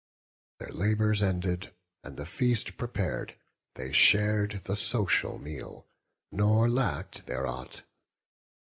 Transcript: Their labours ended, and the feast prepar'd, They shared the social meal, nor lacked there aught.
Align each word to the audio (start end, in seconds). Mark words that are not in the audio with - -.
Their 0.57 0.69
labours 0.71 1.21
ended, 1.21 1.75
and 2.03 2.17
the 2.17 2.25
feast 2.25 2.75
prepar'd, 2.75 3.35
They 3.75 3.91
shared 3.93 4.61
the 4.63 4.75
social 4.75 5.37
meal, 5.37 5.85
nor 6.31 6.67
lacked 6.71 7.27
there 7.27 7.45
aught. 7.45 7.83